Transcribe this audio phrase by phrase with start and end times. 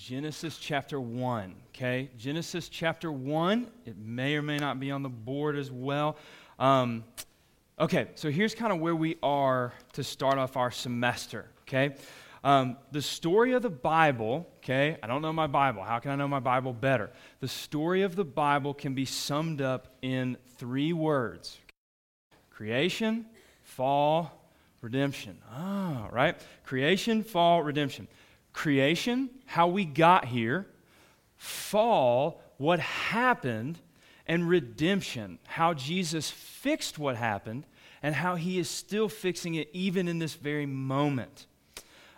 [0.00, 1.54] Genesis chapter 1.
[1.68, 2.08] Okay?
[2.16, 3.70] Genesis chapter 1.
[3.84, 6.16] It may or may not be on the board as well.
[6.58, 7.04] Um,
[7.78, 11.50] okay, so here's kind of where we are to start off our semester.
[11.62, 11.96] Okay?
[12.42, 15.82] Um, the story of the Bible, okay, I don't know my Bible.
[15.82, 17.10] How can I know my Bible better?
[17.40, 21.58] The story of the Bible can be summed up in three words
[22.48, 23.26] creation,
[23.64, 24.32] fall,
[24.80, 25.36] redemption.
[25.52, 26.40] Ah, right?
[26.64, 28.08] Creation, fall, redemption.
[28.60, 30.66] Creation, how we got here.
[31.38, 33.78] Fall, what happened.
[34.26, 37.64] And redemption, how Jesus fixed what happened
[38.02, 41.46] and how he is still fixing it even in this very moment.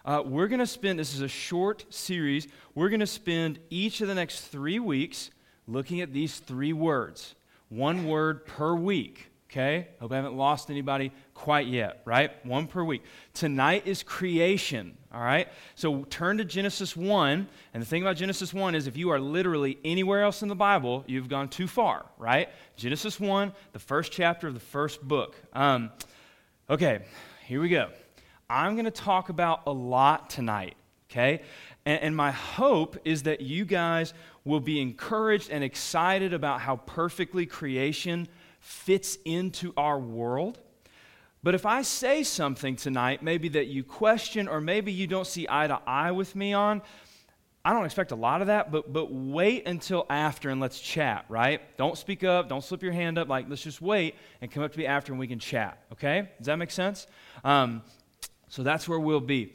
[0.05, 4.01] Uh, we're going to spend, this is a short series, we're going to spend each
[4.01, 5.31] of the next three weeks
[5.69, 7.37] looking at these three words,
[7.69, 9.32] one word per week.
[9.53, 9.89] Okay?
[10.01, 12.31] Hope I haven't lost anybody quite yet, right?
[12.47, 13.03] One per week.
[13.35, 15.47] Tonight is creation, all right?
[15.75, 17.47] So turn to Genesis 1.
[17.75, 20.55] And the thing about Genesis 1 is if you are literally anywhere else in the
[20.55, 22.49] Bible, you've gone too far, right?
[22.77, 25.37] Genesis 1, the first chapter of the first book.
[25.53, 25.91] Um,
[26.71, 27.01] okay,
[27.45, 27.91] here we go.
[28.49, 30.77] I'm going to talk about a lot tonight,
[31.11, 31.43] okay?
[31.85, 34.15] And, and, my hope is that you guys
[34.45, 38.29] will be encouraged and excited about how perfectly creation
[38.63, 40.59] fits into our world.
[41.43, 45.47] But if I say something tonight, maybe that you question or maybe you don't see
[45.51, 46.81] eye to eye with me on,
[47.65, 51.25] I don't expect a lot of that, but, but wait until after and let's chat,
[51.29, 51.61] right?
[51.77, 53.29] Don't speak up, don't slip your hand up.
[53.29, 56.31] Like, let's just wait and come up to me after and we can chat, okay?
[56.39, 57.09] Does that make sense?
[57.43, 57.83] Um,
[58.49, 59.55] so that's where we'll be.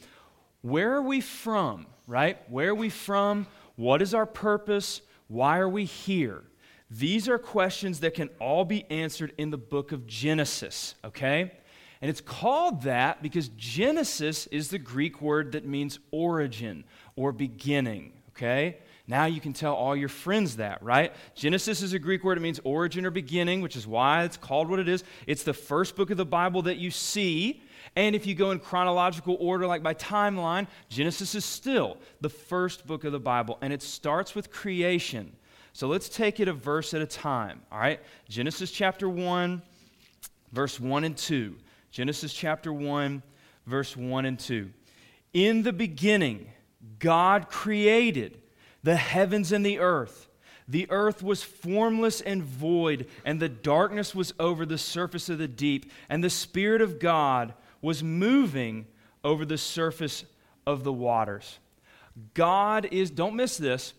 [0.61, 2.37] Where are we from, right?
[2.49, 3.47] Where are we from?
[3.77, 5.01] What is our purpose?
[5.29, 6.43] Why are we here?
[6.89, 11.51] These are questions that can all be answered in the book of Genesis, okay?
[12.01, 18.13] And it's called that because Genesis is the Greek word that means origin or beginning,
[18.29, 18.77] okay?
[19.05, 21.13] Now you can tell all your friends that, right?
[21.33, 24.69] Genesis is a Greek word, it means origin or beginning, which is why it's called
[24.69, 25.03] what it is.
[25.25, 27.63] It's the first book of the Bible that you see.
[27.95, 32.85] And if you go in chronological order, like by timeline, Genesis is still the first
[32.85, 35.35] book of the Bible, and it starts with creation.
[35.77, 37.99] So let's take it a verse at a time, all right?
[38.27, 39.61] Genesis chapter 1,
[40.51, 41.55] verse 1 and 2.
[41.91, 43.21] Genesis chapter 1,
[43.67, 44.71] verse 1 and 2.
[45.33, 46.49] In the beginning,
[46.97, 48.41] God created
[48.81, 50.29] the heavens and the earth.
[50.67, 55.47] The earth was formless and void, and the darkness was over the surface of the
[55.47, 58.87] deep, and the Spirit of God was moving
[59.23, 60.25] over the surface
[60.65, 61.59] of the waters.
[62.33, 63.93] God is, don't miss this,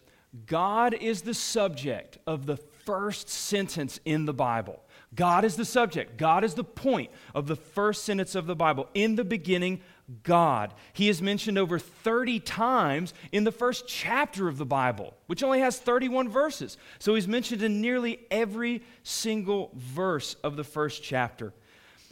[0.46, 4.80] God is the subject of the first sentence in the Bible.
[5.14, 6.18] God is the subject.
[6.18, 8.88] God is the point of the first sentence of the Bible.
[8.94, 9.80] In the beginning,
[10.22, 10.74] God.
[10.92, 15.60] He is mentioned over 30 times in the first chapter of the Bible, which only
[15.60, 16.76] has 31 verses.
[16.98, 21.52] So he's mentioned in nearly every single verse of the first chapter.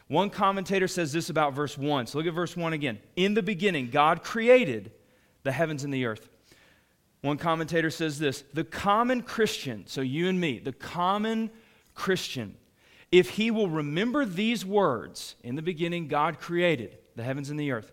[0.09, 2.07] One commentator says this about verse 1.
[2.07, 2.99] So look at verse 1 again.
[3.17, 4.93] In the beginning, God created
[5.43, 6.29] the heavens and the earth.
[7.23, 11.51] One commentator says this The common Christian, so you and me, the common
[11.95, 12.57] Christian,
[13.11, 17.73] if he will remember these words, in the beginning, God created the heavens and the
[17.73, 17.93] earth.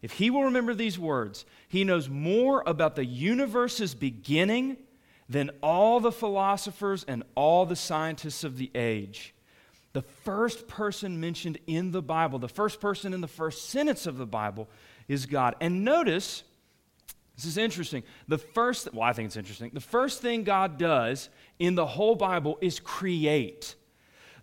[0.00, 4.76] If he will remember these words, he knows more about the universe's beginning
[5.28, 9.34] than all the philosophers and all the scientists of the age.
[9.92, 14.16] The first person mentioned in the Bible, the first person in the first sentence of
[14.16, 14.68] the Bible
[15.06, 15.54] is God.
[15.60, 16.44] And notice,
[17.42, 18.02] this is interesting.
[18.28, 19.70] The first, well, I think it's interesting.
[19.72, 23.74] The first thing God does in the whole Bible is create.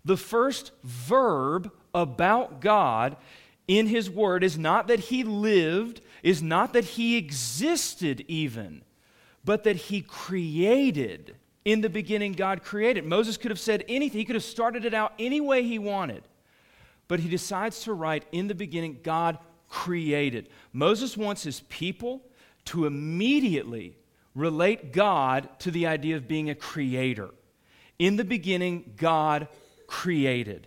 [0.04, 3.16] The first verb about God
[3.66, 8.82] in His Word is not that He lived, is not that He existed even,
[9.44, 11.36] but that He created.
[11.64, 13.04] In the beginning, God created.
[13.04, 16.22] Moses could have said anything, he could have started it out any way he wanted.
[17.06, 19.38] But he decides to write, In the beginning, God
[19.68, 20.48] created.
[20.72, 22.22] Moses wants his people
[22.66, 23.96] to immediately
[24.34, 27.30] relate God to the idea of being a creator.
[27.98, 29.48] In the beginning, God
[29.86, 30.66] created.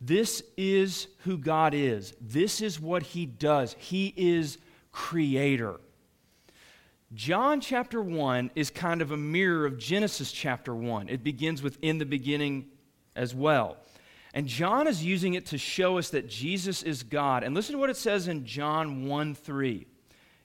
[0.00, 2.14] This is who God is.
[2.20, 3.74] This is what He does.
[3.78, 4.58] He is
[4.92, 5.80] creator.
[7.14, 11.08] John chapter 1 is kind of a mirror of Genesis chapter 1.
[11.08, 12.66] It begins with in the beginning
[13.16, 13.78] as well.
[14.34, 17.42] And John is using it to show us that Jesus is God.
[17.42, 19.86] And listen to what it says in John 1 3.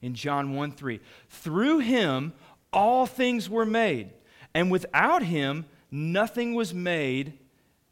[0.03, 0.99] In John 1 3.
[1.29, 2.33] Through him,
[2.71, 4.11] all things were made,
[4.53, 7.33] and without him, nothing was made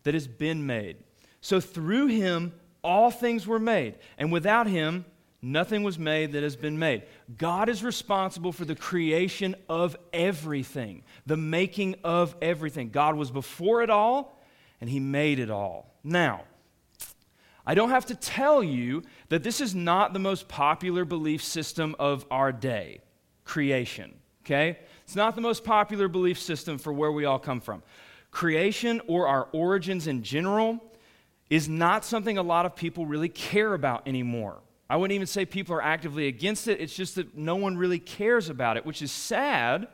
[0.03, 0.97] that has been made.
[1.41, 2.53] So through him,
[2.83, 5.05] all things were made, and without him,
[5.41, 7.03] Nothing was made that has been made.
[7.35, 12.89] God is responsible for the creation of everything, the making of everything.
[12.89, 14.39] God was before it all,
[14.79, 15.95] and He made it all.
[16.03, 16.43] Now,
[17.65, 21.95] I don't have to tell you that this is not the most popular belief system
[21.99, 23.01] of our day
[23.43, 24.13] creation,
[24.45, 24.79] okay?
[25.03, 27.83] It's not the most popular belief system for where we all come from.
[28.31, 30.79] Creation or our origins in general
[31.49, 34.59] is not something a lot of people really care about anymore.
[34.89, 37.99] I wouldn't even say people are actively against it, it's just that no one really
[37.99, 39.87] cares about it, which is sad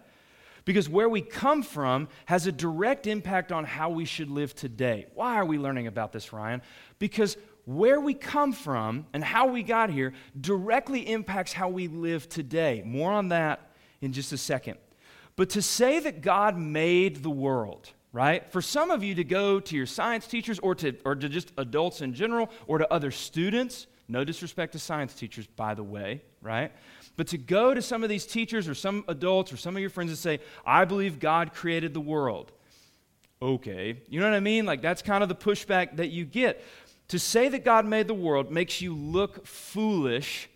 [0.65, 5.07] because where we come from has a direct impact on how we should live today.
[5.13, 6.61] Why are we learning about this, Ryan?
[6.99, 7.37] Because
[7.67, 12.81] where we come from and how we got here directly impacts how we live today.
[12.85, 14.77] More on that in just a second.
[15.35, 18.49] But to say that God made the world, right?
[18.53, 21.51] For some of you to go to your science teachers or to, or to just
[21.57, 26.21] adults in general or to other students, no disrespect to science teachers, by the way,
[26.41, 26.71] right?
[27.17, 29.89] But to go to some of these teachers or some adults or some of your
[29.89, 32.53] friends and say, I believe God created the world.
[33.41, 34.01] Okay.
[34.07, 34.65] You know what I mean?
[34.65, 36.63] Like that's kind of the pushback that you get.
[37.09, 40.49] To say that God made the world makes you look foolish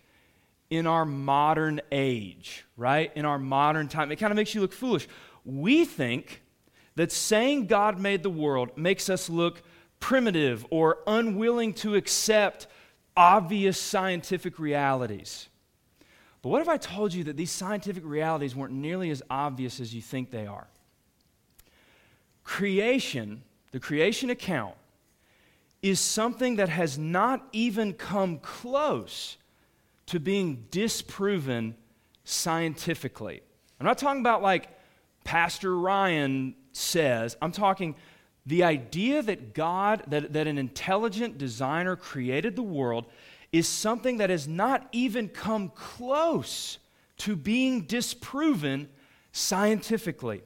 [0.68, 3.12] in our modern age, right?
[3.14, 4.10] In our modern time.
[4.12, 5.08] It kind of makes you look foolish.
[5.44, 6.42] We think
[6.94, 9.62] that saying God made the world makes us look
[10.00, 12.66] primitive or unwilling to accept
[13.16, 15.48] obvious scientific realities.
[16.42, 19.94] But what if I told you that these scientific realities weren't nearly as obvious as
[19.94, 20.66] you think they are?
[22.44, 24.74] Creation, the creation account,
[25.82, 29.36] is something that has not even come close
[30.06, 31.74] to being disproven
[32.24, 33.42] scientifically.
[33.80, 34.68] I'm not talking about like
[35.24, 37.96] Pastor Ryan says, I'm talking
[38.46, 43.06] the idea that God, that, that an intelligent designer created the world,
[43.52, 46.78] is something that has not even come close
[47.18, 48.88] to being disproven
[49.32, 50.42] scientifically.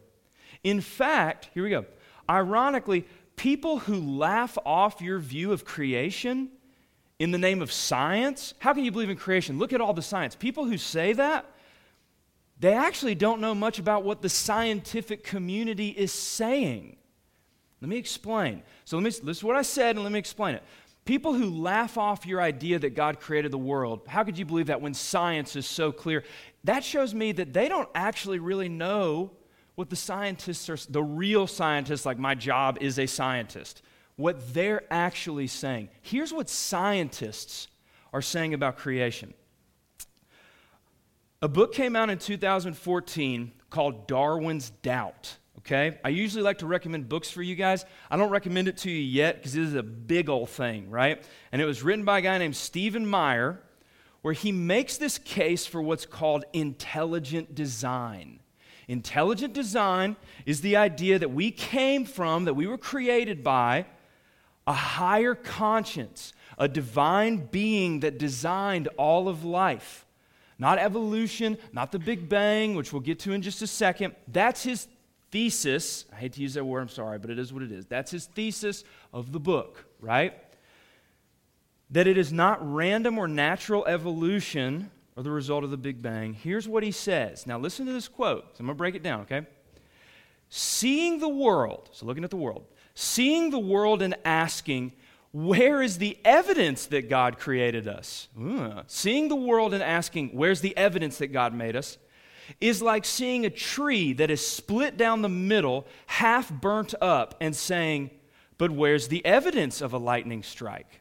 [0.64, 1.86] In fact, here we go.
[2.28, 3.06] Ironically,
[3.36, 6.48] people who laugh off your view of creation
[7.18, 9.58] in the name of science, how can you believe in creation?
[9.58, 10.34] Look at all the science.
[10.34, 11.46] People who say that,
[12.58, 16.96] they actually don't know much about what the scientific community is saying.
[17.80, 18.62] Let me explain.
[18.84, 20.62] So let me, this is what I said, and let me explain it.
[21.04, 24.66] People who laugh off your idea that God created the world, how could you believe
[24.66, 26.24] that when science is so clear?
[26.64, 29.30] That shows me that they don't actually really know
[29.76, 33.82] what the scientists are, the real scientists, like my job is a scientist,
[34.16, 35.88] what they're actually saying.
[36.02, 37.68] Here's what scientists
[38.12, 39.32] are saying about creation.
[41.40, 45.36] A book came out in 2014 called Darwin's Doubt
[45.66, 45.98] okay?
[46.04, 47.84] I usually like to recommend books for you guys.
[48.10, 51.22] I don't recommend it to you yet because it is a big old thing, right?
[51.50, 53.60] And it was written by a guy named Stephen Meyer,
[54.22, 58.40] where he makes this case for what's called intelligent design.
[58.88, 63.86] Intelligent design is the idea that we came from, that we were created by,
[64.66, 70.06] a higher conscience, a divine being that designed all of life.
[70.58, 74.14] Not evolution, not the Big Bang, which we'll get to in just a second.
[74.28, 74.88] That's his
[75.30, 76.06] thesis.
[76.12, 77.86] I hate to use that word, I'm sorry, but it is what it is.
[77.86, 80.34] That's his thesis of the book, right?
[81.90, 86.34] That it is not random or natural evolution or the result of the Big Bang.
[86.34, 87.46] Here's what he says.
[87.46, 88.44] Now, listen to this quote.
[88.56, 89.46] So I'm going to break it down, okay?
[90.48, 94.92] Seeing the world, so looking at the world, seeing the world and asking,
[95.32, 98.28] where is the evidence that God created us?
[98.40, 101.98] Uh, seeing the world and asking, where's the evidence that God made us?
[102.60, 107.54] is like seeing a tree that is split down the middle, half burnt up, and
[107.54, 108.10] saying,
[108.58, 111.00] But where's the evidence of a lightning strike?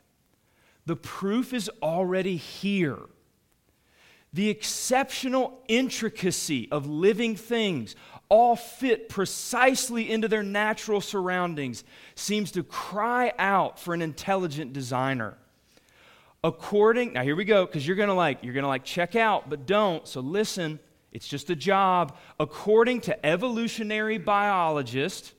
[0.86, 3.00] The proof is already here.
[4.36, 7.96] The exceptional intricacy of living things,
[8.28, 15.38] all fit precisely into their natural surroundings, seems to cry out for an intelligent designer.
[16.44, 19.66] According, now here we go, because you're gonna like, you're gonna like check out, but
[19.66, 20.80] don't, so listen.
[21.14, 22.18] It's just a job.
[22.38, 25.32] According to evolutionary biologist,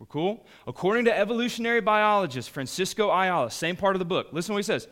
[0.00, 0.44] we're cool?
[0.66, 4.64] According to evolutionary biologist Francisco Ayala, same part of the book, listen to what he
[4.64, 4.88] says.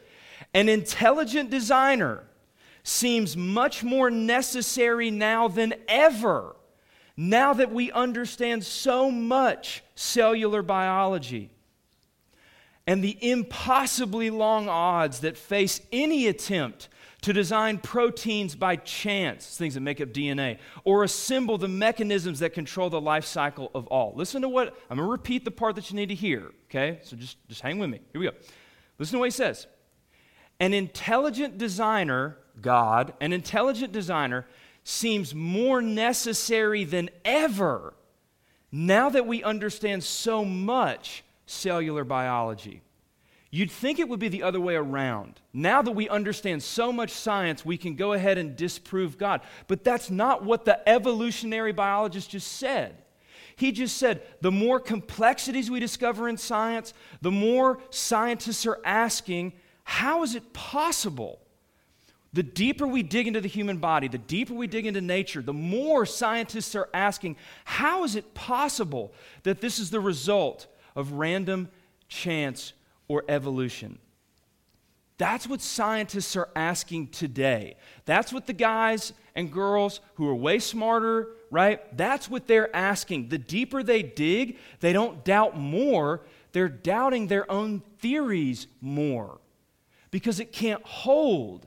[0.55, 2.23] An intelligent designer
[2.83, 6.57] seems much more necessary now than ever,
[7.17, 11.51] now that we understand so much cellular biology
[12.87, 16.89] and the impossibly long odds that face any attempt
[17.21, 22.55] to design proteins by chance, things that make up DNA, or assemble the mechanisms that
[22.55, 24.15] control the life cycle of all.
[24.17, 26.99] Listen to what, I'm to repeat the part that you need to hear, okay?
[27.03, 28.01] So just, just hang with me.
[28.13, 28.35] Here we go.
[28.99, 29.67] Listen to what he says.
[30.59, 34.47] an intelligent designer, God, an intelligent designer,
[34.85, 37.95] seems more necessary than ever
[38.73, 42.83] now that we understand so much cellular biology.
[43.53, 45.41] You'd think it would be the other way around.
[45.53, 49.41] Now that we understand so much science, we can go ahead and disprove God.
[49.67, 52.97] But that's not what the evolutionary biologist just said.
[53.57, 59.53] He just said the more complexities we discover in science, the more scientists are asking,
[59.83, 61.41] how is it possible?
[62.33, 65.53] The deeper we dig into the human body, the deeper we dig into nature, the
[65.53, 71.69] more scientists are asking, how is it possible that this is the result of random
[72.09, 72.73] chance
[73.09, 73.99] or evolution?
[75.19, 77.77] That's what scientists are asking today.
[78.07, 81.97] That's what the guys and girls who are way smarter, right?
[81.97, 83.29] That's what they're asking.
[83.29, 86.23] The deeper they dig, they don't doubt more,
[86.53, 89.41] they're doubting their own theories more
[90.11, 91.67] because it can't hold.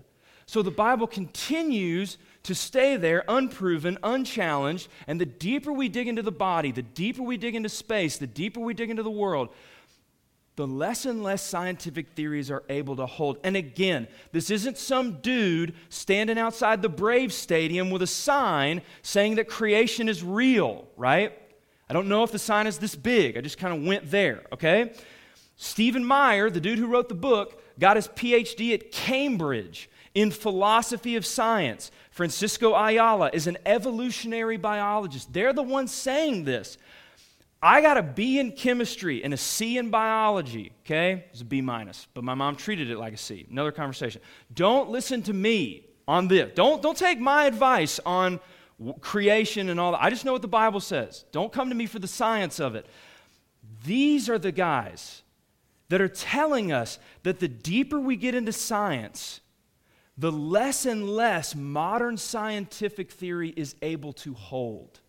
[0.53, 6.21] So the Bible continues to stay there unproven, unchallenged, and the deeper we dig into
[6.21, 9.49] the body, the deeper we dig into space, the deeper we dig into the world,
[10.55, 13.39] the less and less scientific theories are able to hold.
[13.43, 19.37] And again, this isn't some dude standing outside the Braves Stadium with a sign saying
[19.37, 21.35] that creation is real, right?
[21.89, 23.39] I don't know if the sign is this big.
[23.39, 24.93] I just kind of went there, okay?
[25.55, 31.15] Stephen Meyer, the dude who wrote the book, got his PhD at Cambridge in philosophy
[31.15, 31.91] of science.
[32.11, 35.33] Francisco Ayala is an evolutionary biologist.
[35.33, 36.77] They're the ones saying this.
[37.61, 41.25] I got a B in chemistry and a C in biology, okay?
[41.31, 43.47] It's a B minus, but my mom treated it like a C.
[43.49, 44.21] Another conversation.
[44.53, 46.51] Don't listen to me on this.
[46.55, 48.41] Don't, don't take my advice on
[48.99, 50.03] creation and all that.
[50.03, 51.23] I just know what the Bible says.
[51.31, 52.85] Don't come to me for the science of it.
[53.85, 55.21] These are the guys
[55.87, 59.39] that are telling us that the deeper we get into science,
[60.17, 64.99] the less and less modern scientific theory is able to hold.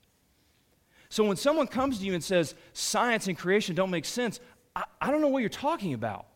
[1.08, 4.40] So when someone comes to you and says, science and creation don't make sense,
[4.74, 6.26] I, I don't know what you're talking about.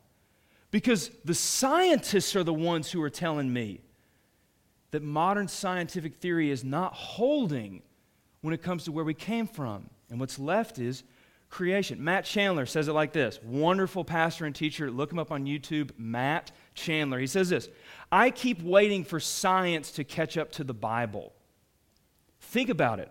[0.70, 3.80] Because the scientists are the ones who are telling me
[4.90, 7.82] that modern scientific theory is not holding
[8.42, 9.88] when it comes to where we came from.
[10.10, 11.04] And what's left is
[11.50, 12.02] creation.
[12.02, 14.90] Matt Chandler says it like this wonderful pastor and teacher.
[14.90, 17.18] Look him up on YouTube, Matt Chandler.
[17.18, 17.68] He says this
[18.12, 21.32] I keep waiting for science to catch up to the Bible.
[22.40, 23.10] Think about it.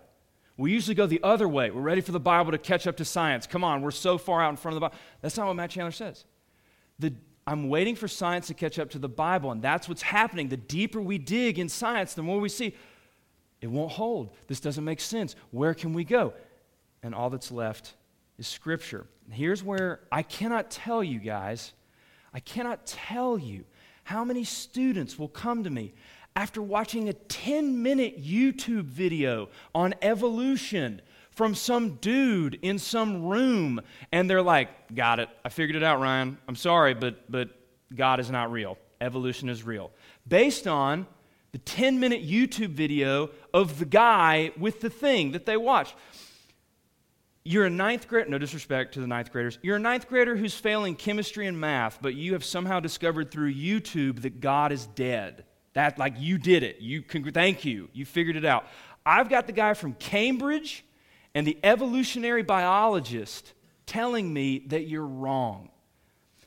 [0.56, 1.70] We usually go the other way.
[1.70, 3.46] We're ready for the Bible to catch up to science.
[3.46, 4.98] Come on, we're so far out in front of the Bible.
[5.20, 6.24] That's not what Matt Chandler says.
[6.98, 7.14] The,
[7.46, 10.48] I'm waiting for science to catch up to the Bible, and that's what's happening.
[10.48, 12.74] The deeper we dig in science, the more we see
[13.60, 14.30] it won't hold.
[14.48, 15.36] This doesn't make sense.
[15.52, 16.32] Where can we go?
[17.04, 17.94] And all that's left
[18.38, 19.06] is Scripture.
[19.30, 21.72] Here's where I cannot tell you guys,
[22.32, 23.64] I cannot tell you
[24.04, 25.92] how many students will come to me
[26.36, 33.80] after watching a 10 minute YouTube video on evolution from some dude in some room.
[34.12, 35.28] And they're like, Got it.
[35.44, 36.38] I figured it out, Ryan.
[36.46, 37.50] I'm sorry, but, but
[37.94, 38.78] God is not real.
[39.00, 39.90] Evolution is real.
[40.26, 41.06] Based on
[41.52, 45.94] the 10 minute YouTube video of the guy with the thing that they watched.
[47.50, 49.58] You're a ninth grader, no disrespect to the ninth graders.
[49.62, 53.54] You're a ninth grader who's failing chemistry and math, but you have somehow discovered through
[53.54, 55.46] YouTube that God is dead.
[55.72, 56.82] That, like, you did it.
[56.82, 57.88] You, thank you.
[57.94, 58.66] You figured it out.
[59.06, 60.84] I've got the guy from Cambridge
[61.34, 63.54] and the evolutionary biologist
[63.86, 65.70] telling me that you're wrong.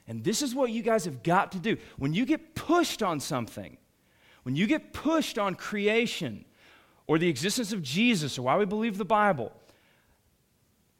[0.08, 1.78] And this is what you guys have got to do.
[1.98, 3.76] When you get pushed on something,
[4.44, 6.46] when you get pushed on creation
[7.08, 9.52] or the existence of Jesus or why we believe the Bible,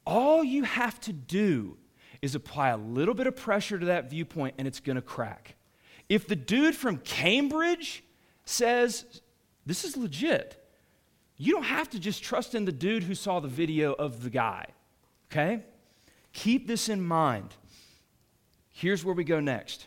[0.06, 1.76] all you have to do
[2.20, 5.56] is apply a little bit of pressure to that viewpoint and it's going to crack.
[6.08, 8.04] If the dude from Cambridge
[8.44, 9.22] says
[9.66, 10.58] this is legit.
[11.36, 14.30] You don't have to just trust in the dude who saw the video of the
[14.30, 14.66] guy,
[15.30, 15.62] okay?
[16.32, 17.54] Keep this in mind.
[18.70, 19.86] Here's where we go next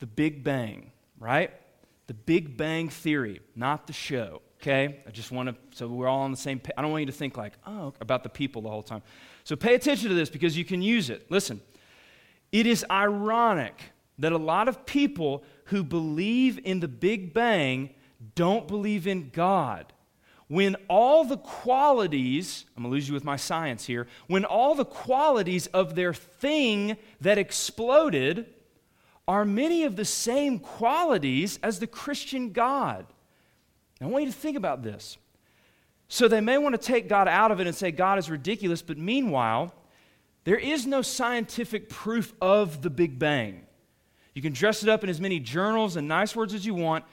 [0.00, 1.50] the Big Bang, right?
[2.06, 5.00] The Big Bang Theory, not the show, okay?
[5.06, 6.74] I just want to, so we're all on the same page.
[6.76, 9.02] I don't want you to think like, oh, about the people the whole time.
[9.44, 11.30] So pay attention to this because you can use it.
[11.30, 11.60] Listen,
[12.52, 13.80] it is ironic
[14.18, 17.90] that a lot of people who believe in the Big Bang
[18.34, 19.92] don't believe in God.
[20.48, 24.84] When all the qualities, I'm to lose you with my science here, when all the
[24.84, 28.46] qualities of their thing that exploded
[29.28, 33.06] are many of the same qualities as the Christian God.
[34.00, 35.18] I want you to think about this.
[36.08, 38.80] So they may want to take God out of it and say God is ridiculous,
[38.80, 39.74] but meanwhile,
[40.44, 43.66] there is no scientific proof of the Big Bang.
[44.34, 47.04] You can dress it up in as many journals and nice words as you want,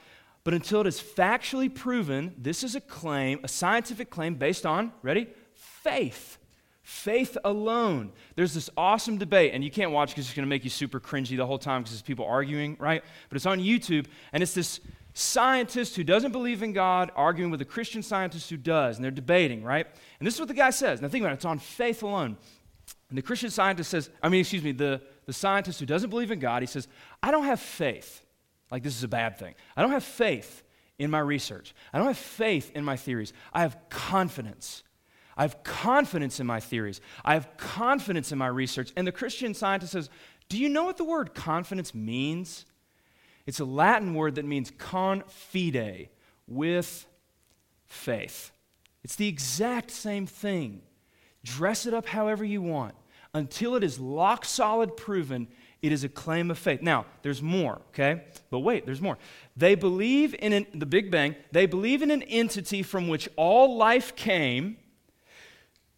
[0.44, 4.92] but until it is factually proven, this is a claim, a scientific claim based on,
[5.02, 5.26] ready?
[5.52, 6.38] Faith.
[6.82, 8.12] Faith alone.
[8.36, 11.00] There's this awesome debate, and you can't watch because it's going to make you super
[11.00, 13.02] cringy the whole time because it's people arguing, right?
[13.28, 14.78] But it's on YouTube, and it's this
[15.18, 19.10] scientist who doesn't believe in God arguing with a Christian scientist who does, and they're
[19.10, 19.86] debating, right?
[20.18, 21.00] And this is what the guy says.
[21.00, 22.36] Now think about it, it's on faith alone.
[23.08, 26.30] And the Christian scientist says, I mean, excuse me, the, the scientist who doesn't believe
[26.30, 26.86] in God, he says,
[27.22, 28.22] I don't have faith.
[28.70, 29.54] Like this is a bad thing.
[29.74, 30.62] I don't have faith
[30.98, 31.74] in my research.
[31.94, 33.32] I don't have faith in my theories.
[33.54, 34.82] I have confidence.
[35.34, 37.00] I have confidence in my theories.
[37.24, 38.92] I have confidence in my research.
[38.96, 40.10] And the Christian scientist says,
[40.50, 42.66] Do you know what the word confidence means?
[43.46, 46.08] It's a Latin word that means confide,
[46.48, 47.06] with
[47.86, 48.52] faith.
[49.02, 50.82] It's the exact same thing.
[51.44, 52.94] Dress it up however you want.
[53.34, 55.48] Until it is lock solid proven,
[55.82, 56.82] it is a claim of faith.
[56.82, 58.22] Now, there's more, okay?
[58.50, 59.18] But wait, there's more.
[59.56, 63.76] They believe in an, the Big Bang, they believe in an entity from which all
[63.76, 64.78] life came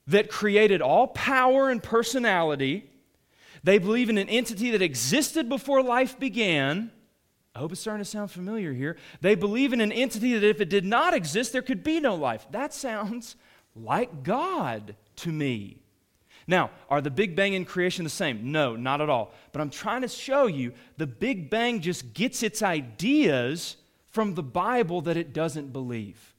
[0.06, 2.90] that created all power and personality.
[3.62, 6.90] They believe in an entity that existed before life began.
[7.58, 8.96] I hope it's starting to sound familiar here.
[9.20, 12.14] They believe in an entity that if it did not exist, there could be no
[12.14, 12.46] life.
[12.52, 13.34] That sounds
[13.74, 15.82] like God to me.
[16.46, 18.52] Now, are the Big Bang and creation the same?
[18.52, 19.34] No, not at all.
[19.50, 24.42] But I'm trying to show you the Big Bang just gets its ideas from the
[24.44, 26.36] Bible that it doesn't believe.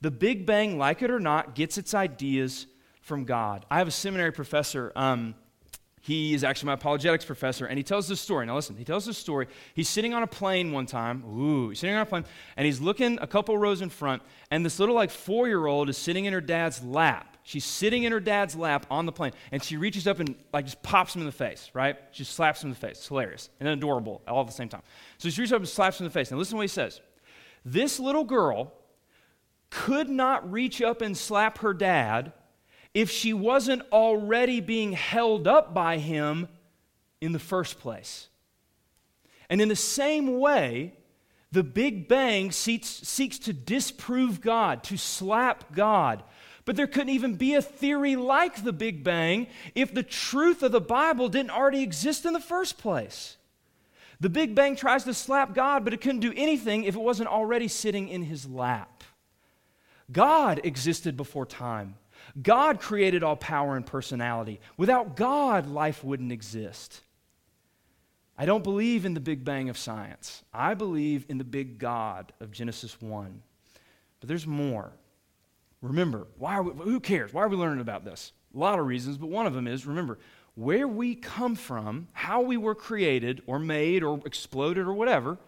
[0.00, 2.66] The Big Bang, like it or not, gets its ideas
[3.02, 3.66] from God.
[3.70, 4.90] I have a seminary professor.
[4.96, 5.34] Um,
[6.06, 8.46] he is actually my apologetics professor, and he tells this story.
[8.46, 9.48] Now, listen, he tells this story.
[9.74, 11.24] He's sitting on a plane one time.
[11.24, 12.24] Ooh, he's sitting on a plane,
[12.56, 14.22] and he's looking a couple rows in front,
[14.52, 17.36] and this little, like, four year old is sitting in her dad's lap.
[17.42, 20.66] She's sitting in her dad's lap on the plane, and she reaches up and, like,
[20.66, 21.96] just pops him in the face, right?
[22.12, 22.98] She slaps him in the face.
[22.98, 24.82] It's hilarious and adorable all at the same time.
[25.18, 26.30] So she reaches up and slaps him in the face.
[26.30, 27.00] Now, listen to what he says.
[27.64, 28.72] This little girl
[29.70, 32.32] could not reach up and slap her dad
[32.96, 36.48] if she wasn't already being held up by him
[37.20, 38.30] in the first place.
[39.50, 40.94] And in the same way,
[41.52, 46.22] the Big Bang seeks, seeks to disprove God, to slap God.
[46.64, 50.72] But there couldn't even be a theory like the Big Bang if the truth of
[50.72, 53.36] the Bible didn't already exist in the first place.
[54.20, 57.28] The Big Bang tries to slap God, but it couldn't do anything if it wasn't
[57.28, 59.04] already sitting in his lap.
[60.10, 61.96] God existed before time.
[62.40, 64.60] God created all power and personality.
[64.76, 67.00] Without God, life wouldn't exist.
[68.38, 70.42] I don't believe in the Big Bang of science.
[70.52, 73.42] I believe in the big God of Genesis 1.
[74.20, 74.92] But there's more.
[75.80, 77.32] Remember, why we, who cares?
[77.32, 78.32] Why are we learning about this?
[78.54, 80.18] A lot of reasons, but one of them is remember,
[80.54, 85.38] where we come from, how we were created or made or exploded or whatever,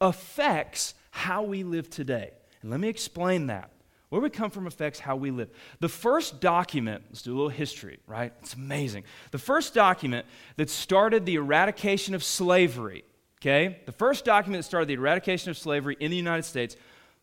[0.00, 2.32] affects how we live today.
[2.62, 3.70] And let me explain that.
[4.08, 5.50] Where we come from affects how we live.
[5.80, 8.32] The first document, let's do a little history, right?
[8.40, 9.04] It's amazing.
[9.32, 13.04] The first document that started the eradication of slavery,
[13.40, 13.80] okay?
[13.84, 16.76] The first document that started the eradication of slavery in the United States,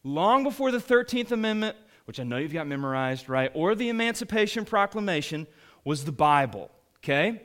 [0.03, 3.49] long before the 13th Amendment, which I know you've got memorized, right?
[3.53, 5.47] Or the Emancipation Proclamation,
[5.85, 7.41] was the Bible, okay?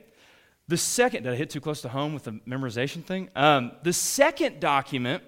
[0.67, 3.31] The second, did I hit too close to home with the memorization thing?
[3.37, 5.23] Um, the second document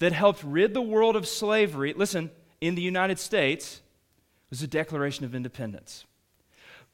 [0.00, 2.30] that helped rid the world of slavery, listen,
[2.62, 3.82] in the United States
[4.48, 6.04] was the Declaration of Independence,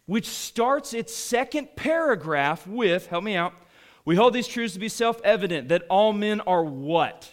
[0.06, 3.52] which starts its second paragraph with, help me out,
[4.06, 7.30] we hold these truths to be self evident that all men are what?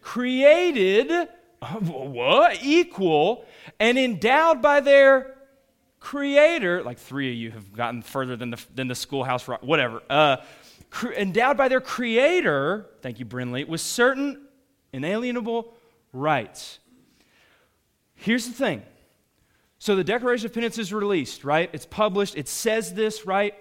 [0.00, 1.28] Created,
[1.80, 2.58] what?
[2.64, 3.44] Equal,
[3.78, 5.36] and endowed by their
[6.00, 6.82] creator.
[6.82, 10.02] Like three of you have gotten further than the, than the schoolhouse, whatever.
[10.10, 10.38] Uh,
[10.90, 14.48] cre- endowed by their creator, thank you, Brinley, with certain
[14.92, 15.72] inalienable
[16.12, 16.80] rights
[18.16, 18.82] Here's the thing.
[19.78, 21.70] So the Declaration of Independence is released, right?
[21.72, 22.36] It's published.
[22.36, 23.54] It says this, right?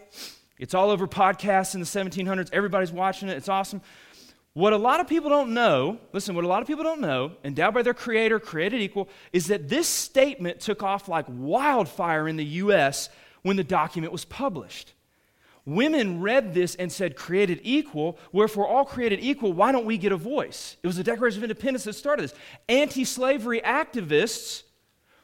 [0.57, 2.49] It's all over podcasts in the 1700s.
[2.53, 3.37] Everybody's watching it.
[3.37, 3.81] It's awesome.
[4.53, 7.33] What a lot of people don't know, listen, what a lot of people don't know,
[7.43, 12.37] endowed by their creator, created equal, is that this statement took off like wildfire in
[12.37, 13.09] the U.S.
[13.41, 14.93] when the document was published.
[15.65, 18.19] Women read this and said, created equal.
[18.31, 20.77] wherefore all created equal, why don't we get a voice?
[20.83, 22.35] It was the Declaration of Independence that started this.
[22.69, 24.63] Anti slavery activists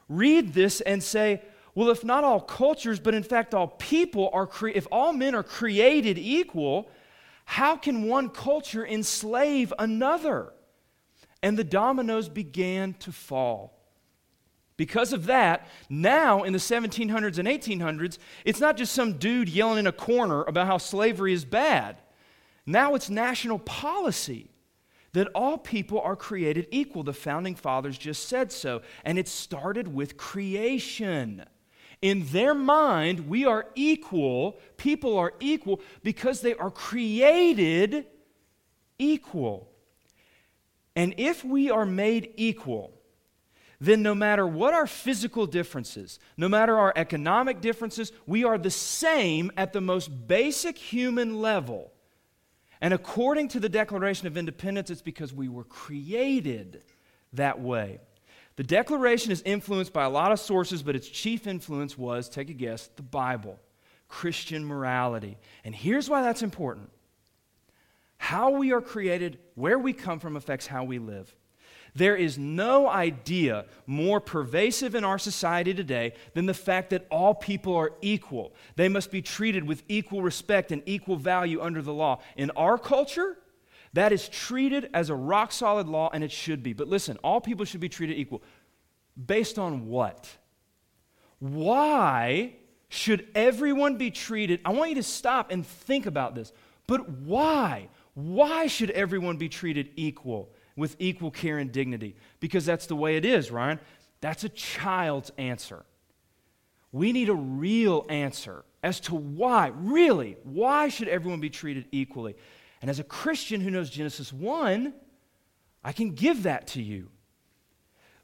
[0.10, 1.42] read this and say,
[1.76, 5.44] well, if not all cultures, but in fact all people are, if all men are
[5.44, 6.90] created equal,
[7.46, 10.54] how can one culture enslave another?
[11.44, 13.81] And the dominoes began to fall.
[14.82, 19.78] Because of that, now in the 1700s and 1800s, it's not just some dude yelling
[19.78, 21.98] in a corner about how slavery is bad.
[22.66, 24.50] Now it's national policy
[25.14, 27.04] that all people are created equal.
[27.04, 28.82] The founding fathers just said so.
[29.06, 31.46] And it started with creation.
[32.02, 38.08] In their mind, we are equal, people are equal because they are created
[38.98, 39.70] equal.
[40.96, 42.98] And if we are made equal,
[43.82, 48.70] then no matter what our physical differences, no matter our economic differences, we are the
[48.70, 51.92] same at the most basic human level.
[52.80, 56.84] And according to the Declaration of Independence, it's because we were created
[57.34, 58.00] that way.
[58.56, 62.52] The Declaration is influenced by a lot of sources, but its chief influence was, take
[62.52, 63.60] a guess, the Bible,
[64.08, 65.38] Christian morality.
[65.64, 66.92] And here's why that's important
[68.18, 71.34] how we are created, where we come from, affects how we live.
[71.94, 77.36] There is no idea more pervasive in our society today than the fact that all
[77.36, 78.54] people are equal.
[78.76, 82.20] They must be treated with equal respect and equal value under the law.
[82.38, 83.38] In our culture,
[83.94, 86.74] that is treated as a rock solid law, and it should be.
[86.74, 88.42] But listen, all people should be treated equal.
[89.26, 90.30] Based on what?
[91.40, 92.56] Why
[92.88, 94.62] should everyone be treated?
[94.64, 96.54] I want you to stop and think about this.
[96.88, 97.90] But why?
[98.14, 100.54] Why should everyone be treated equal?
[100.82, 103.80] With equal care and dignity because that's the way it is, Ryan.
[104.20, 105.86] That's a child's answer.
[106.92, 112.36] We need a real answer as to why, really, why should everyone be treated equally?
[112.82, 114.92] And as a Christian who knows Genesis 1,
[115.84, 117.10] I can give that to you.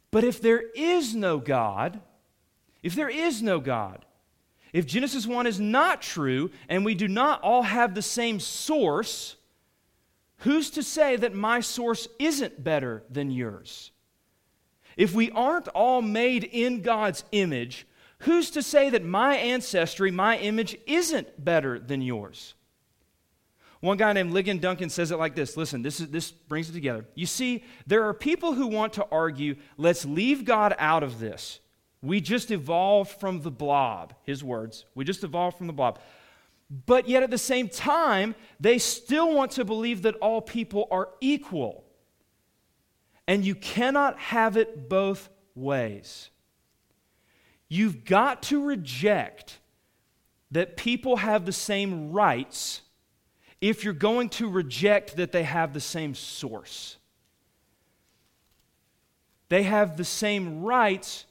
[0.10, 2.02] But if there is no God,
[2.82, 4.04] if there is no God,
[4.74, 9.36] if Genesis 1 is not true and we do not all have the same source,
[10.40, 13.92] who's to say that my source isn't better than yours?
[14.96, 17.88] If we aren't all made in God's image,
[18.20, 22.56] who's to say that my ancestry, my image, isn't better than yours?
[23.80, 26.74] One guy named Ligon Duncan says it like this listen, this, is, this brings it
[26.74, 27.06] together.
[27.14, 31.60] You see, there are people who want to argue, let's leave God out of this.
[32.02, 34.86] We just evolved from the blob, his words.
[34.96, 36.00] We just evolved from the blob.
[36.70, 41.10] But yet at the same time, they still want to believe that all people are
[41.22, 41.86] equal.
[43.28, 46.30] And you cannot have it both ways.
[47.70, 49.60] You've got to reject
[50.52, 52.82] that people have the same rights
[53.60, 56.98] if you're going to reject that they have the same source.
[59.50, 61.26] They have the same rights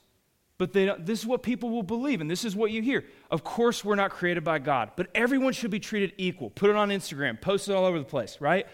[0.59, 3.05] but this is what people will believe, and this is what you hear.
[3.31, 6.51] Of course, we're not created by God, but everyone should be treated equal.
[6.51, 8.66] Put it on Instagram, post it all over the place, right?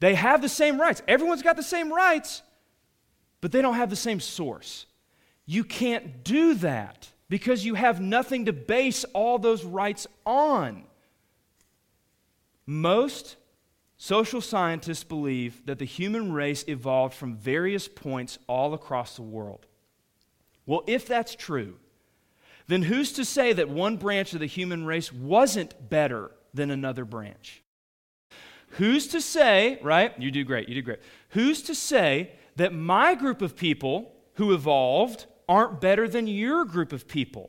[0.00, 1.02] They have the same rights.
[1.08, 2.42] Everyone's got the same rights,
[3.40, 4.86] but they don't have the same source.
[5.46, 10.84] You can't do that because you have nothing to base all those rights on.
[12.66, 13.36] Most
[13.96, 19.66] social scientists believe that the human race evolved from various points all across the world.
[20.68, 21.76] Well, if that's true,
[22.66, 27.06] then who's to say that one branch of the human race wasn't better than another
[27.06, 27.62] branch?
[28.72, 30.12] Who's to say, right?
[30.20, 31.00] You do great, you do great.
[31.30, 36.92] Who's to say that my group of people who evolved aren't better than your group
[36.92, 37.48] of people?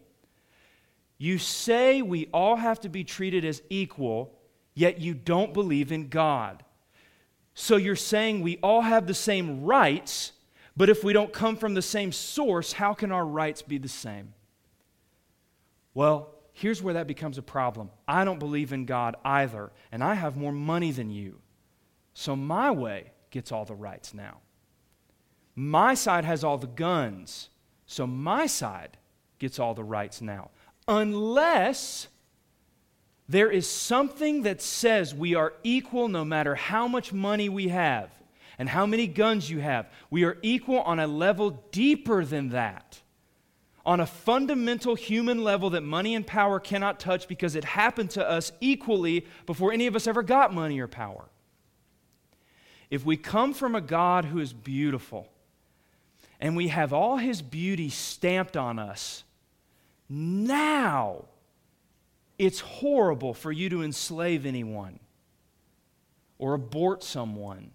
[1.18, 4.40] You say we all have to be treated as equal,
[4.76, 6.64] yet you don't believe in God.
[7.54, 10.32] So you're saying we all have the same rights,
[10.80, 13.89] but if we don't come from the same source, how can our rights be the
[13.89, 14.34] same?
[15.94, 17.89] Well, here's where that becomes a problem.
[18.08, 21.42] I don't believe in God either, and I have more money than you.
[22.13, 24.38] So my way gets all the rights now.
[25.54, 27.50] My side has all the guns,
[27.86, 28.96] so my side
[29.38, 30.50] gets all the rights now.
[30.88, 32.08] Unless
[33.28, 38.10] there is something that says we are equal no matter how much money we have
[38.60, 39.89] and how many guns you have.
[40.12, 43.00] We are equal on a level deeper than that.
[43.86, 48.30] On a fundamental human level that money and power cannot touch because it happened to
[48.30, 51.30] us equally before any of us ever got money or power.
[52.91, 55.32] If we come from a God who is beautiful
[56.41, 59.24] and we have all his beauty stamped on us,
[60.10, 61.26] now
[62.38, 65.00] it's horrible for you to enslave anyone
[66.38, 67.72] or abort someone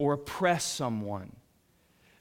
[0.00, 1.30] or oppress someone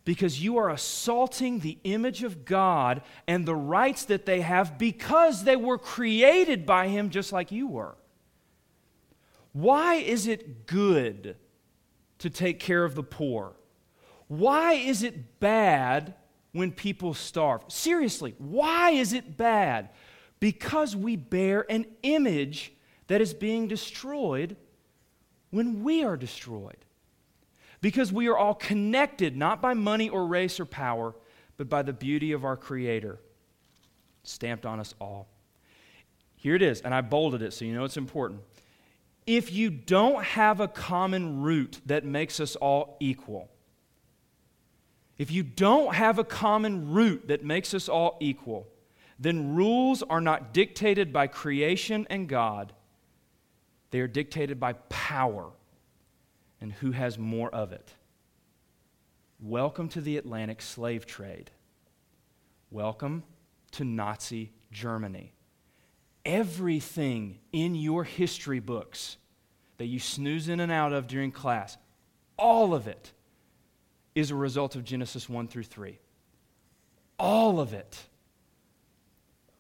[0.03, 5.45] because you are assaulting the image of God and the rights that they have because
[5.45, 7.95] they were created by Him just like you were.
[9.53, 11.37] Why is it good
[12.17, 13.53] to take care of the poor?
[14.27, 16.15] Why is it bad
[16.51, 17.61] when people starve?
[17.69, 19.89] Seriously, why is it bad?
[20.41, 22.73] Because we bear an image
[23.07, 24.57] that is being destroyed
[25.49, 26.83] when we are destroyed.
[27.81, 31.15] Because we are all connected, not by money or race or power,
[31.57, 33.19] but by the beauty of our Creator,
[34.23, 35.27] stamped on us all.
[36.35, 38.41] Here it is, and I bolded it so you know it's important.
[39.25, 43.49] If you don't have a common root that makes us all equal,
[45.17, 48.67] if you don't have a common root that makes us all equal,
[49.19, 52.71] then rules are not dictated by creation and God,
[53.91, 55.51] they are dictated by power
[56.61, 57.93] and who has more of it.
[59.39, 61.51] Welcome to the Atlantic slave trade.
[62.71, 63.23] Welcome
[63.71, 65.33] to Nazi Germany.
[66.25, 69.17] Everything in your history books
[69.77, 71.77] that you snooze in and out of during class,
[72.37, 73.13] all of it
[74.13, 75.97] is a result of Genesis 1 through 3.
[77.17, 77.97] All of it.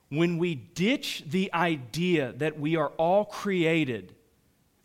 [0.09, 4.15] When we ditch the idea that we are all created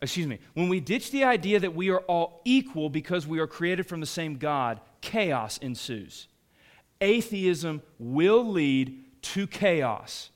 [0.01, 3.47] excuse me, when we ditch the idea that we are all equal because we are
[3.47, 6.27] created from the same God, chaos ensues.
[7.01, 10.29] Atheism will lead to chaos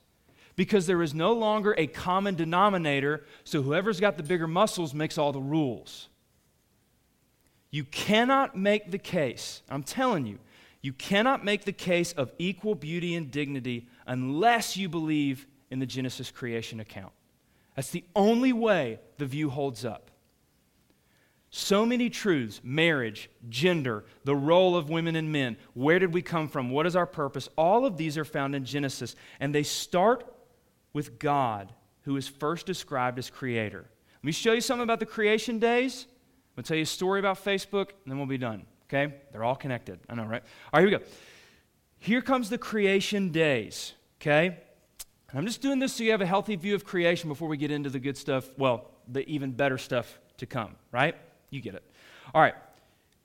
[0.56, 5.16] because there is no longer a common denominator, so whoever's got the bigger muscles makes
[5.16, 6.08] all the rules.
[7.70, 10.38] You cannot make the case, I'm telling you,
[10.82, 15.86] you cannot make the case of equal beauty and dignity unless you believe in the
[15.86, 17.12] Genesis creation account.
[17.74, 20.10] That's the only way the view holds up.
[21.50, 26.48] So many truths marriage, gender, the role of women and men, where did we come
[26.48, 30.24] from, what is our purpose all of these are found in Genesis, and they start
[30.92, 33.90] with God, who is first described as creator.
[34.18, 36.06] Let me show you something about the creation days.
[36.06, 38.64] I'm going to tell you a story about Facebook, and then we'll be done.
[38.88, 39.14] Okay?
[39.32, 40.00] They're all connected.
[40.08, 40.42] I know, right?
[40.72, 41.10] All right, here we go.
[41.98, 43.94] Here comes the creation days.
[44.20, 44.58] Okay?
[45.32, 47.70] I'm just doing this so you have a healthy view of creation before we get
[47.70, 51.14] into the good stuff, well, the even better stuff to come, right?
[51.50, 51.84] You get it.
[52.34, 52.54] All right.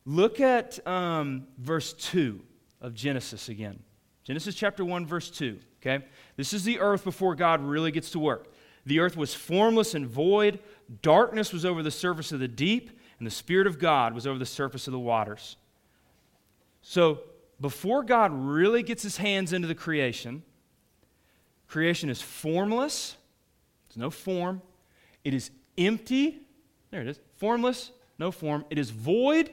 [0.05, 2.39] Look at um, verse 2
[2.81, 3.79] of Genesis again.
[4.23, 5.59] Genesis chapter 1, verse 2.
[5.81, 6.05] Okay?
[6.35, 8.51] This is the earth before God really gets to work.
[8.85, 10.59] The earth was formless and void,
[11.01, 14.37] darkness was over the surface of the deep, and the Spirit of God was over
[14.37, 15.57] the surface of the waters.
[16.81, 17.21] So,
[17.59, 20.43] before God really gets his hands into the creation,
[21.67, 23.17] Creation is formless,
[23.89, 24.61] there's no form.
[25.23, 26.41] It is empty,
[26.91, 28.65] there it is, formless, no form.
[28.69, 29.51] It is void,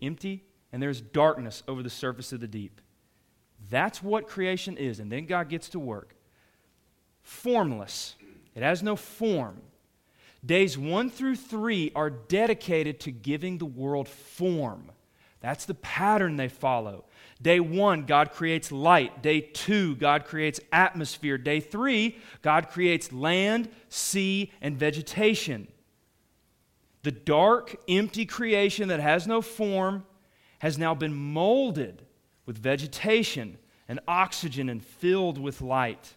[0.00, 2.80] empty, and there's darkness over the surface of the deep.
[3.68, 5.00] That's what creation is.
[5.00, 6.14] And then God gets to work.
[7.22, 8.16] Formless,
[8.54, 9.60] it has no form.
[10.44, 14.90] Days one through three are dedicated to giving the world form.
[15.40, 17.04] That's the pattern they follow.
[17.42, 19.22] Day one, God creates light.
[19.22, 21.38] Day two, God creates atmosphere.
[21.38, 25.68] Day three, God creates land, sea, and vegetation.
[27.02, 30.04] The dark, empty creation that has no form
[30.58, 32.02] has now been molded
[32.44, 33.56] with vegetation
[33.88, 36.14] and oxygen and filled with light.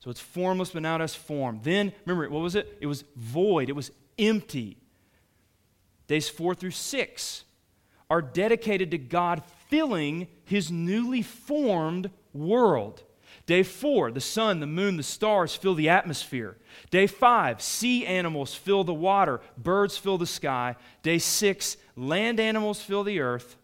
[0.00, 1.60] So it's formless, but now it has form.
[1.62, 2.76] Then, remember, what was it?
[2.80, 4.76] It was void, it was empty.
[6.06, 7.44] Days four through six
[8.10, 13.02] are dedicated to God filling his newly formed world.
[13.46, 16.58] Day four, the sun, the moon, the stars fill the atmosphere.
[16.90, 20.76] Day five, sea animals fill the water, birds fill the sky.
[21.02, 23.56] Day six, land animals fill the earth,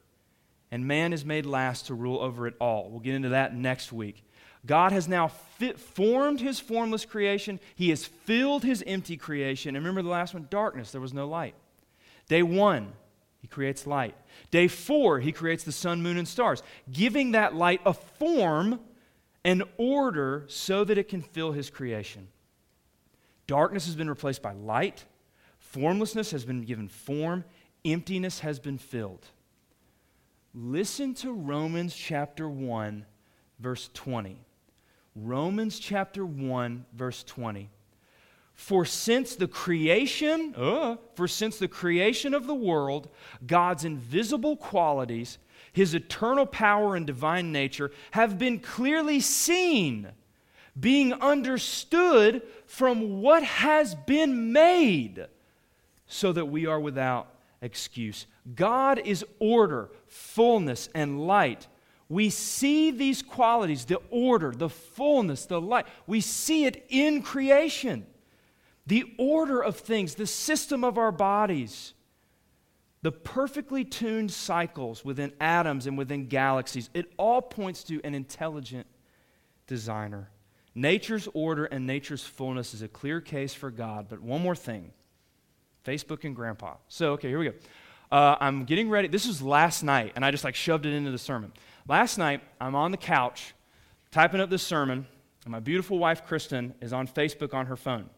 [0.70, 2.88] and man is made last to rule over it all.
[2.90, 4.24] We'll get into that next week.
[4.66, 9.76] God has now fit, formed his formless creation, he has filled his empty creation.
[9.76, 11.54] And remember the last one darkness, there was no light.
[12.28, 12.92] Day one,
[13.44, 14.14] he creates light.
[14.50, 18.80] Day four, he creates the sun, moon, and stars, giving that light a form
[19.44, 22.28] and order so that it can fill his creation.
[23.46, 25.04] Darkness has been replaced by light,
[25.58, 27.44] formlessness has been given form,
[27.84, 29.26] emptiness has been filled.
[30.54, 33.04] Listen to Romans chapter 1,
[33.58, 34.38] verse 20.
[35.14, 37.68] Romans chapter 1, verse 20.
[38.54, 43.08] For since the creation, uh, for since the creation of the world,
[43.46, 45.38] God's invisible qualities,
[45.72, 50.08] his eternal power and divine nature have been clearly seen,
[50.78, 55.26] being understood from what has been made,
[56.06, 57.28] so that we are without
[57.60, 58.26] excuse.
[58.54, 61.66] God is order, fullness, and light.
[62.08, 65.86] We see these qualities, the order, the fullness, the light.
[66.06, 68.06] We see it in creation
[68.86, 71.94] the order of things, the system of our bodies,
[73.02, 78.86] the perfectly tuned cycles within atoms and within galaxies, it all points to an intelligent
[79.66, 80.30] designer.
[80.74, 84.06] Nature's order and nature's fullness is a clear case for God.
[84.08, 84.92] But one more thing
[85.84, 86.74] Facebook and grandpa.
[86.88, 87.54] So, okay, here we go.
[88.10, 89.08] Uh, I'm getting ready.
[89.08, 91.52] This was last night, and I just like shoved it into the sermon.
[91.86, 93.54] Last night, I'm on the couch
[94.10, 95.06] typing up this sermon,
[95.44, 98.08] and my beautiful wife, Kristen, is on Facebook on her phone.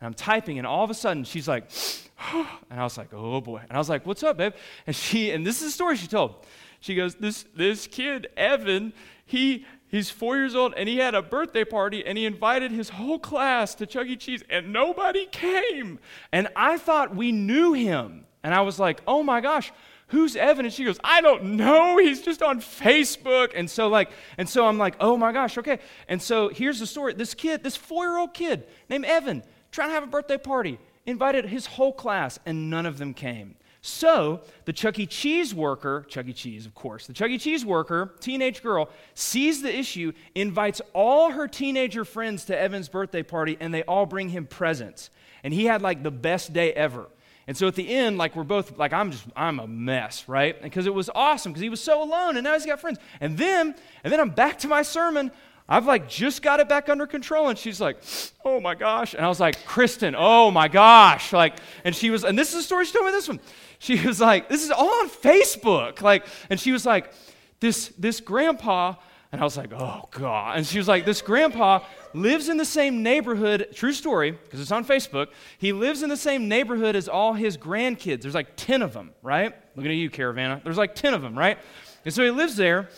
[0.00, 1.70] And I'm typing, and all of a sudden, she's like,
[2.70, 3.62] and I was like, oh boy.
[3.68, 4.52] And I was like, what's up, babe?
[4.86, 6.44] And she, and this is the story she told.
[6.80, 8.92] She goes, this, this kid, Evan,
[9.24, 12.90] he, he's four years old, and he had a birthday party, and he invited his
[12.90, 14.16] whole class to Chuck E.
[14.16, 15.98] Cheese, and nobody came.
[16.32, 18.26] And I thought we knew him.
[18.44, 19.72] And I was like, oh my gosh,
[20.08, 20.66] who's Evan?
[20.66, 21.98] And she goes, I don't know.
[21.98, 23.52] He's just on Facebook.
[23.54, 25.80] And so, like, and so I'm like, oh my gosh, okay.
[26.08, 27.14] And so here's the story.
[27.14, 29.42] This kid, this four-year-old kid named Evan,
[29.76, 33.54] trying to have a birthday party, invited his whole class, and none of them came.
[33.82, 35.06] So the Chuck E.
[35.06, 36.32] Cheese worker, Chuck E.
[36.32, 37.38] Cheese, of course, the Chuck E.
[37.38, 43.22] Cheese worker, teenage girl, sees the issue, invites all her teenager friends to Evan's birthday
[43.22, 45.10] party, and they all bring him presents.
[45.44, 47.06] And he had like the best day ever.
[47.46, 50.60] And so at the end, like we're both, like I'm just, I'm a mess, right?
[50.60, 52.98] Because it was awesome because he was so alone and now he's got friends.
[53.20, 55.30] And then, and then I'm back to my sermon.
[55.68, 57.48] I've like just got it back under control.
[57.48, 57.98] And she's like,
[58.44, 59.14] oh my gosh.
[59.14, 61.32] And I was like, Kristen, oh my gosh.
[61.32, 63.40] Like, and she was, and this is the story she told me this one.
[63.78, 66.00] She was like, this is all on Facebook.
[66.02, 67.12] Like, and she was like,
[67.60, 68.94] this, this grandpa,
[69.32, 70.56] and I was like, oh God.
[70.56, 71.80] And she was like, this grandpa
[72.14, 75.28] lives in the same neighborhood, true story, because it's on Facebook.
[75.58, 78.22] He lives in the same neighborhood as all his grandkids.
[78.22, 79.54] There's like 10 of them, right?
[79.74, 80.62] Looking at you, Caravana.
[80.62, 81.58] There's like 10 of them, right?
[82.04, 82.88] And so he lives there.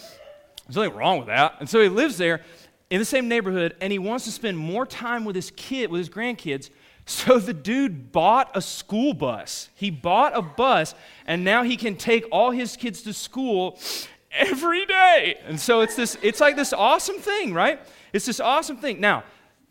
[0.66, 1.56] There's nothing wrong with that.
[1.60, 2.42] And so he lives there
[2.90, 5.98] in the same neighborhood, and he wants to spend more time with his kid, with
[5.98, 6.70] his grandkids.
[7.08, 9.70] So the dude bought a school bus.
[9.74, 13.78] He bought a bus, and now he can take all his kids to school
[14.30, 15.38] every day.
[15.46, 17.80] And so it's this, it's like this awesome thing, right?
[18.12, 19.00] It's this awesome thing.
[19.00, 19.24] Now,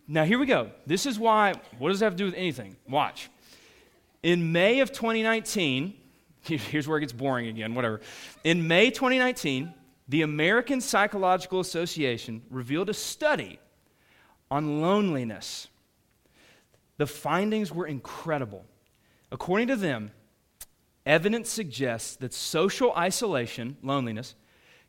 [0.07, 0.71] now here we go.
[0.87, 2.75] This is why, what does that have to do with anything?
[2.89, 3.29] Watch.
[4.23, 5.93] In May of 2019,
[6.41, 8.01] here's where it gets boring again, whatever.
[8.43, 9.71] In May 2019,
[10.07, 13.59] the American Psychological Association revealed a study
[14.49, 15.67] on loneliness.
[16.97, 18.65] The findings were incredible.
[19.31, 20.11] According to them,
[21.05, 24.35] evidence suggests that social isolation, loneliness,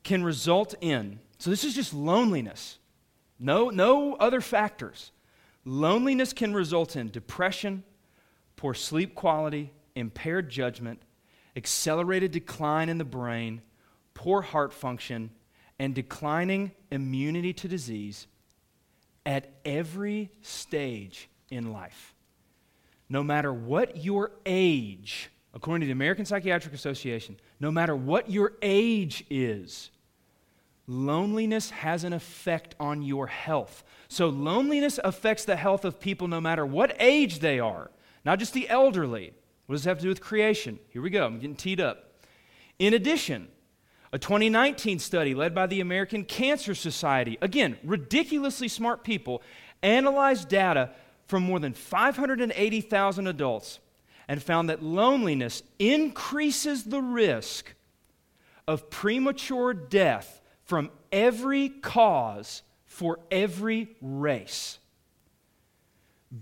[0.04, 2.78] can result in, so this is just loneliness,
[3.38, 5.12] no, no other factors.
[5.64, 7.84] Loneliness can result in depression,
[8.56, 11.02] poor sleep quality, impaired judgment,
[11.56, 13.60] accelerated decline in the brain,
[14.18, 15.30] poor heart function,
[15.78, 18.26] and declining immunity to disease
[19.24, 22.16] at every stage in life.
[23.08, 28.54] No matter what your age, according to the American Psychiatric Association, no matter what your
[28.60, 29.92] age is,
[30.88, 33.84] loneliness has an effect on your health.
[34.08, 37.92] So, loneliness affects the health of people no matter what age they are,
[38.24, 39.32] not just the elderly.
[39.66, 40.80] What does it have to do with creation?
[40.88, 41.24] Here we go.
[41.24, 42.24] I'm getting teed up.
[42.80, 43.48] In addition,
[44.12, 49.42] a 2019 study led by the American Cancer Society, again, ridiculously smart people,
[49.82, 50.90] analyzed data
[51.26, 53.80] from more than 580,000 adults
[54.28, 57.74] and found that loneliness increases the risk
[58.66, 64.78] of premature death from every cause for every race.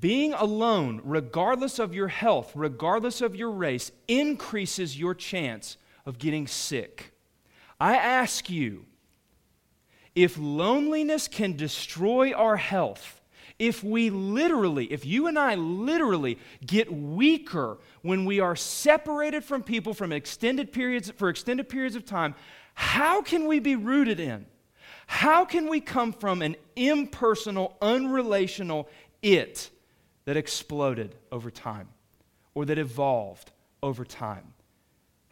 [0.00, 6.48] Being alone, regardless of your health, regardless of your race, increases your chance of getting
[6.48, 7.12] sick.
[7.80, 8.84] I ask you
[10.14, 13.20] if loneliness can destroy our health,
[13.58, 19.62] if we literally, if you and I literally get weaker when we are separated from
[19.62, 22.34] people from extended periods for extended periods of time,
[22.74, 24.46] how can we be rooted in?
[25.06, 28.86] How can we come from an impersonal, unrelational
[29.22, 29.70] it
[30.24, 31.88] that exploded over time
[32.54, 34.52] or that evolved over time?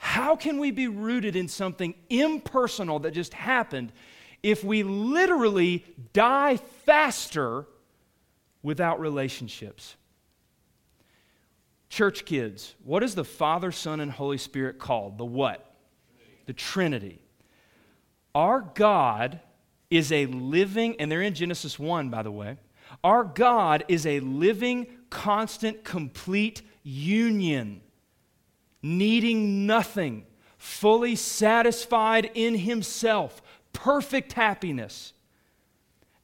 [0.05, 3.91] How can we be rooted in something impersonal that just happened
[4.43, 7.65] if we literally die faster
[8.63, 9.97] without relationships?
[11.89, 15.17] Church kids, what is the Father, Son, and Holy Spirit called?
[15.17, 15.75] The what?
[16.45, 17.23] The Trinity.
[18.35, 19.41] Our God
[19.89, 22.59] is a living, and they're in Genesis 1, by the way.
[23.03, 27.81] Our God is a living, constant, complete union,
[28.85, 30.27] needing nothing,
[30.59, 33.41] fully satisfied in Himself,
[33.73, 35.15] perfect happiness.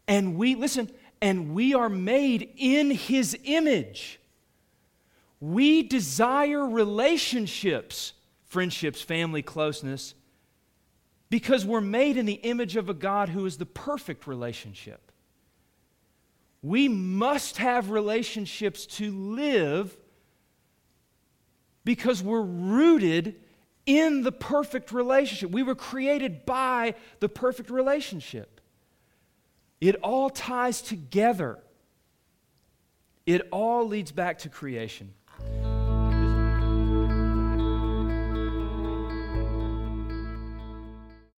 [0.07, 0.91] And we, listen,
[1.23, 4.21] and we are made in His image.
[5.41, 8.13] We desire relationships,
[8.45, 10.15] friendships, family closeness
[11.31, 15.13] because we're made in the image of a God who is the perfect relationship.
[16.61, 19.97] We must have relationships to live
[21.85, 23.37] because we're rooted
[23.87, 25.51] in the perfect relationship.
[25.51, 28.61] We were created by the perfect relationship.
[29.81, 31.59] It all ties together.
[33.27, 35.15] It all leads back to creation.